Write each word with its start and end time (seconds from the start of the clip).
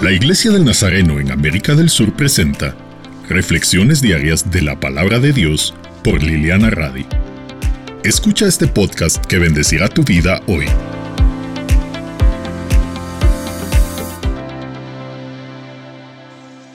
La 0.00 0.12
Iglesia 0.12 0.50
del 0.50 0.66
Nazareno 0.66 1.18
en 1.18 1.32
América 1.32 1.74
del 1.74 1.88
Sur 1.88 2.12
presenta 2.12 2.76
Reflexiones 3.30 4.02
diarias 4.02 4.50
de 4.50 4.60
la 4.60 4.78
palabra 4.78 5.20
de 5.20 5.32
Dios 5.32 5.72
por 6.04 6.22
Liliana 6.22 6.68
Radi. 6.68 7.06
Escucha 8.04 8.46
este 8.46 8.66
podcast 8.66 9.24
que 9.24 9.38
bendecirá 9.38 9.88
tu 9.88 10.04
vida 10.04 10.42
hoy. 10.48 10.66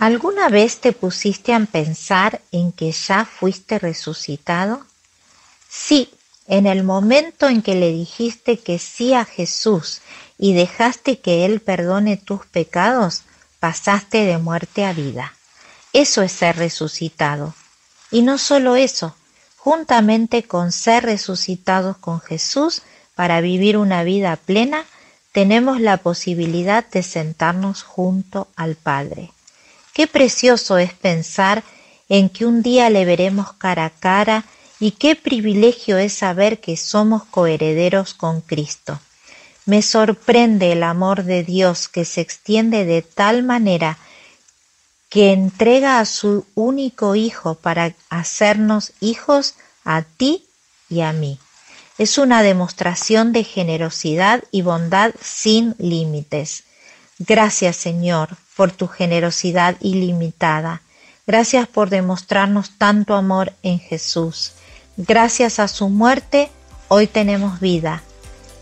¿Alguna 0.00 0.48
vez 0.48 0.78
te 0.80 0.90
pusiste 0.90 1.54
a 1.54 1.60
pensar 1.60 2.40
en 2.50 2.72
que 2.72 2.90
ya 2.90 3.24
fuiste 3.24 3.78
resucitado? 3.78 4.84
Sí, 5.68 6.10
en 6.48 6.66
el 6.66 6.82
momento 6.82 7.48
en 7.48 7.62
que 7.62 7.76
le 7.76 7.92
dijiste 7.92 8.58
que 8.58 8.80
sí 8.80 9.14
a 9.14 9.24
Jesús 9.24 10.02
y 10.38 10.54
dejaste 10.54 11.20
que 11.20 11.44
Él 11.44 11.60
perdone 11.60 12.16
tus 12.16 12.46
pecados, 12.46 13.22
pasaste 13.60 14.24
de 14.24 14.38
muerte 14.38 14.84
a 14.84 14.92
vida. 14.92 15.34
Eso 15.92 16.22
es 16.22 16.32
ser 16.32 16.56
resucitado. 16.56 17.54
Y 18.10 18.22
no 18.22 18.38
solo 18.38 18.76
eso, 18.76 19.14
juntamente 19.56 20.42
con 20.42 20.72
ser 20.72 21.04
resucitados 21.04 21.96
con 21.96 22.20
Jesús 22.20 22.82
para 23.14 23.40
vivir 23.40 23.76
una 23.76 24.02
vida 24.02 24.36
plena, 24.36 24.84
tenemos 25.32 25.80
la 25.80 25.96
posibilidad 25.96 26.84
de 26.88 27.02
sentarnos 27.02 27.82
junto 27.82 28.48
al 28.56 28.76
Padre. 28.76 29.32
Qué 29.92 30.06
precioso 30.06 30.78
es 30.78 30.92
pensar 30.92 31.64
en 32.08 32.28
que 32.28 32.46
un 32.46 32.62
día 32.62 32.90
le 32.90 33.04
veremos 33.04 33.52
cara 33.54 33.86
a 33.86 33.90
cara 33.90 34.44
y 34.78 34.92
qué 34.92 35.16
privilegio 35.16 35.98
es 35.98 36.12
saber 36.12 36.60
que 36.60 36.76
somos 36.76 37.24
coherederos 37.24 38.14
con 38.14 38.40
Cristo. 38.40 38.98
Me 39.66 39.80
sorprende 39.80 40.72
el 40.72 40.82
amor 40.82 41.24
de 41.24 41.42
Dios 41.42 41.88
que 41.88 42.04
se 42.04 42.20
extiende 42.20 42.84
de 42.84 43.02
tal 43.02 43.42
manera 43.42 43.98
que 45.08 45.32
entrega 45.32 46.00
a 46.00 46.04
su 46.04 46.44
único 46.54 47.14
Hijo 47.14 47.54
para 47.54 47.94
hacernos 48.10 48.92
hijos 49.00 49.54
a 49.84 50.02
ti 50.02 50.44
y 50.90 51.00
a 51.00 51.12
mí. 51.12 51.38
Es 51.96 52.18
una 52.18 52.42
demostración 52.42 53.32
de 53.32 53.44
generosidad 53.44 54.42
y 54.50 54.62
bondad 54.62 55.14
sin 55.20 55.76
límites. 55.78 56.64
Gracias 57.18 57.76
Señor 57.76 58.36
por 58.56 58.72
tu 58.72 58.88
generosidad 58.88 59.76
ilimitada. 59.80 60.82
Gracias 61.26 61.68
por 61.68 61.88
demostrarnos 61.88 62.76
tanto 62.76 63.14
amor 63.14 63.52
en 63.62 63.78
Jesús. 63.78 64.52
Gracias 64.96 65.58
a 65.58 65.68
su 65.68 65.88
muerte, 65.88 66.50
hoy 66.88 67.06
tenemos 67.06 67.60
vida. 67.60 68.02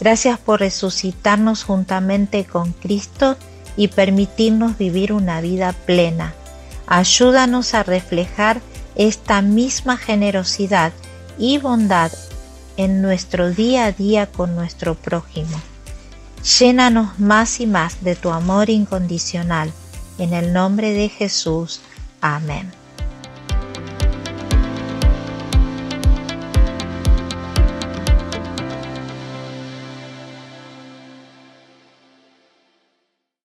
Gracias 0.00 0.38
por 0.38 0.60
resucitarnos 0.60 1.62
juntamente 1.62 2.44
con 2.44 2.72
Cristo 2.72 3.36
y 3.76 3.88
permitirnos 3.88 4.78
vivir 4.78 5.12
una 5.12 5.40
vida 5.40 5.72
plena. 5.72 6.34
Ayúdanos 6.86 7.74
a 7.74 7.82
reflejar 7.82 8.60
esta 8.96 9.42
misma 9.42 9.96
generosidad 9.96 10.92
y 11.38 11.58
bondad 11.58 12.10
en 12.76 13.02
nuestro 13.02 13.50
día 13.50 13.84
a 13.84 13.92
día 13.92 14.26
con 14.26 14.56
nuestro 14.56 14.94
prójimo. 14.94 15.60
Llénanos 16.58 17.18
más 17.18 17.60
y 17.60 17.66
más 17.66 18.02
de 18.02 18.16
tu 18.16 18.30
amor 18.30 18.70
incondicional. 18.70 19.70
En 20.18 20.32
el 20.32 20.52
nombre 20.52 20.92
de 20.92 21.08
Jesús. 21.08 21.80
Amén. 22.20 22.79